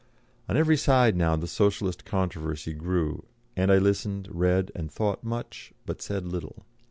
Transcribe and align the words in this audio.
On 0.49 0.57
every 0.57 0.77
side 0.77 1.15
now 1.15 1.35
the 1.35 1.45
Socialist 1.45 2.05
controversy 2.05 2.73
grew, 2.73 3.23
and 3.55 3.71
I 3.71 3.77
listened, 3.77 4.27
read, 4.31 4.71
and 4.73 4.91
thought 4.91 5.23
much, 5.23 5.73
but 5.85 6.01
said 6.01 6.25
little. 6.25 6.65